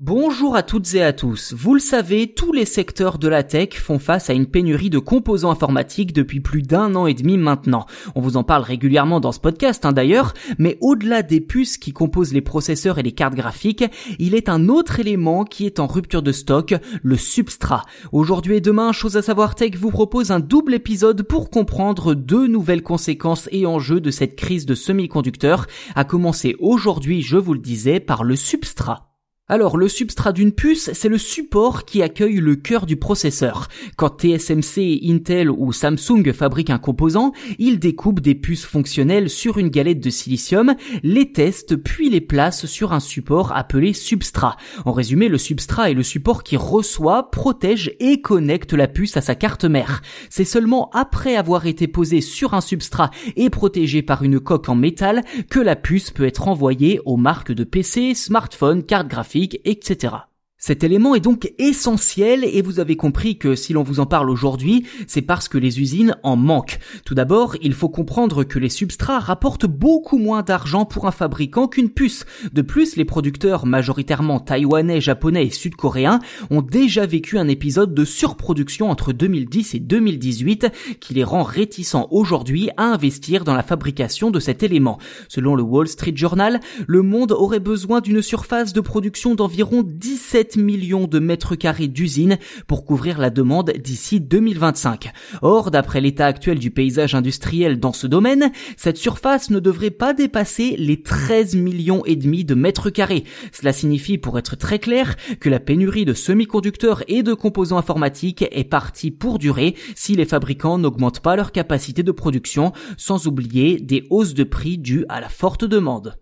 [0.00, 1.52] Bonjour à toutes et à tous.
[1.58, 5.00] Vous le savez, tous les secteurs de la tech font face à une pénurie de
[5.00, 7.84] composants informatiques depuis plus d'un an et demi maintenant.
[8.14, 11.92] On vous en parle régulièrement dans ce podcast hein, d'ailleurs, mais au-delà des puces qui
[11.92, 13.86] composent les processeurs et les cartes graphiques,
[14.20, 17.82] il est un autre élément qui est en rupture de stock, le substrat.
[18.12, 22.46] Aujourd'hui et demain, Chose à savoir tech vous propose un double épisode pour comprendre deux
[22.46, 27.58] nouvelles conséquences et enjeux de cette crise de semi-conducteurs, à commencer aujourd'hui, je vous le
[27.58, 29.07] disais, par le substrat.
[29.50, 33.68] Alors, le substrat d'une puce, c'est le support qui accueille le cœur du processeur.
[33.96, 39.70] Quand TSMC, Intel ou Samsung fabriquent un composant, ils découpent des puces fonctionnelles sur une
[39.70, 44.58] galette de silicium, les testent puis les placent sur un support appelé substrat.
[44.84, 49.22] En résumé, le substrat est le support qui reçoit, protège et connecte la puce à
[49.22, 50.02] sa carte mère.
[50.28, 54.74] C'est seulement après avoir été posé sur un substrat et protégé par une coque en
[54.74, 60.27] métal que la puce peut être envoyée aux marques de PC, smartphones, cartes graphiques etc.
[60.60, 64.28] Cet élément est donc essentiel et vous avez compris que si l'on vous en parle
[64.28, 66.80] aujourd'hui, c'est parce que les usines en manquent.
[67.04, 71.68] Tout d'abord, il faut comprendre que les substrats rapportent beaucoup moins d'argent pour un fabricant
[71.68, 72.24] qu'une puce.
[72.52, 76.18] De plus, les producteurs majoritairement taïwanais, japonais et sud-coréens
[76.50, 82.08] ont déjà vécu un épisode de surproduction entre 2010 et 2018 qui les rend réticents
[82.10, 84.98] aujourd'hui à investir dans la fabrication de cet élément.
[85.28, 90.47] Selon le Wall Street Journal, le monde aurait besoin d'une surface de production d'environ 17
[90.56, 95.12] millions de mètres carrés d'usines pour couvrir la demande d'ici 2025.
[95.42, 100.14] Or, d'après l'état actuel du paysage industriel dans ce domaine, cette surface ne devrait pas
[100.14, 103.24] dépasser les 13 millions et demi de mètres carrés.
[103.52, 108.44] Cela signifie, pour être très clair, que la pénurie de semi-conducteurs et de composants informatiques
[108.50, 113.78] est partie pour durer si les fabricants n'augmentent pas leur capacité de production, sans oublier
[113.80, 116.18] des hausses de prix dues à la forte demande.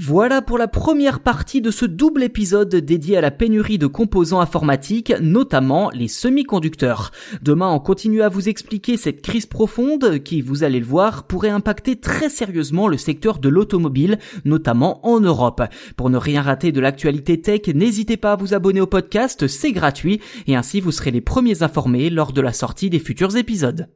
[0.00, 4.38] Voilà pour la première partie de ce double épisode dédié à la pénurie de composants
[4.38, 7.10] informatiques, notamment les semi-conducteurs.
[7.42, 11.48] Demain, on continue à vous expliquer cette crise profonde qui, vous allez le voir, pourrait
[11.48, 15.62] impacter très sérieusement le secteur de l'automobile, notamment en Europe.
[15.96, 19.72] Pour ne rien rater de l'actualité tech, n'hésitez pas à vous abonner au podcast, c'est
[19.72, 23.88] gratuit, et ainsi vous serez les premiers informés lors de la sortie des futurs épisodes.